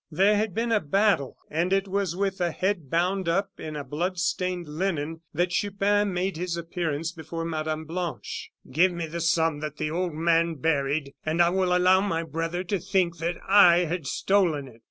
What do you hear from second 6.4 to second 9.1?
appearance before Mme. Blanche. "Give me